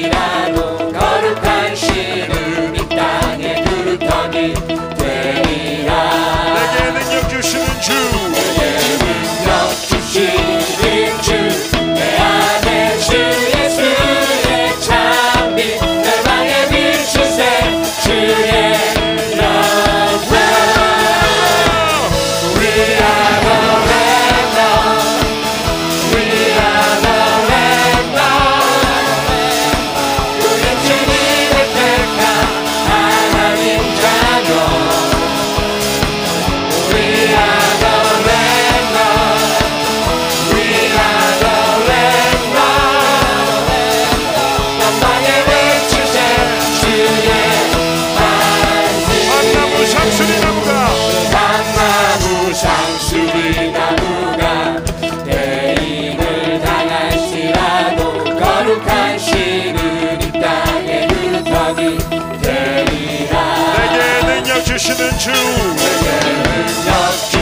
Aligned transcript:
mira. 0.00 0.39
listening 64.88 65.18
to. 65.18 67.39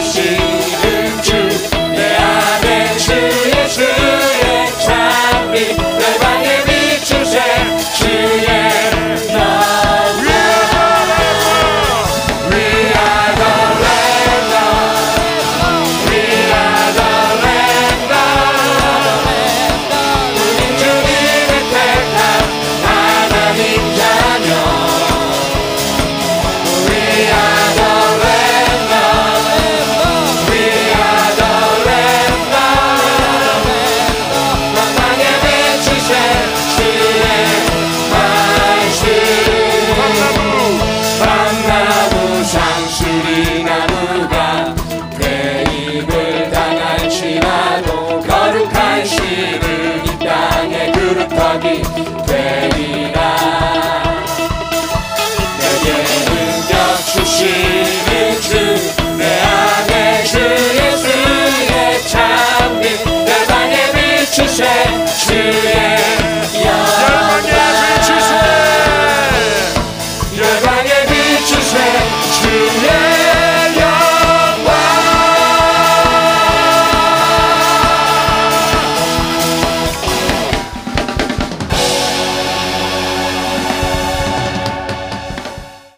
향나무 41.49 42.45
상수리 42.45 43.65
나무가 43.65 44.75
내 45.19 45.65
입을 45.65 46.51
당할지라도 46.51 48.21
거룩한 48.21 49.07
씨를 49.07 50.03
이 50.05 50.19
땅에 50.19 50.93
그룹하기 50.93 52.18